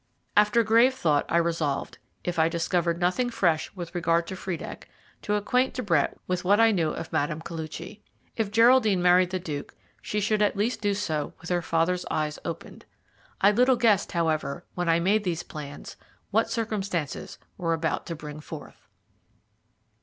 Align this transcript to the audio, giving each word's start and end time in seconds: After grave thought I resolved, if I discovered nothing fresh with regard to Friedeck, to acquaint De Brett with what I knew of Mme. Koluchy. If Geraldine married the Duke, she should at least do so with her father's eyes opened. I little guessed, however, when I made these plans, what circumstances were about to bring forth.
After 0.35 0.63
grave 0.63 0.95
thought 0.95 1.27
I 1.29 1.37
resolved, 1.37 1.99
if 2.23 2.39
I 2.39 2.49
discovered 2.49 2.99
nothing 2.99 3.29
fresh 3.29 3.71
with 3.75 3.93
regard 3.93 4.25
to 4.25 4.35
Friedeck, 4.35 4.89
to 5.21 5.35
acquaint 5.35 5.75
De 5.75 5.83
Brett 5.83 6.17
with 6.25 6.43
what 6.43 6.59
I 6.59 6.71
knew 6.71 6.89
of 6.89 7.13
Mme. 7.13 7.37
Koluchy. 7.41 8.01
If 8.35 8.49
Geraldine 8.49 9.03
married 9.03 9.29
the 9.29 9.37
Duke, 9.37 9.75
she 10.01 10.19
should 10.19 10.41
at 10.41 10.57
least 10.57 10.81
do 10.81 10.95
so 10.95 11.35
with 11.39 11.51
her 11.51 11.61
father's 11.61 12.07
eyes 12.09 12.39
opened. 12.43 12.85
I 13.41 13.51
little 13.51 13.75
guessed, 13.75 14.13
however, 14.13 14.65
when 14.73 14.89
I 14.89 14.99
made 14.99 15.23
these 15.23 15.43
plans, 15.43 15.97
what 16.31 16.49
circumstances 16.49 17.37
were 17.55 17.75
about 17.75 18.07
to 18.07 18.15
bring 18.15 18.39
forth. 18.39 18.87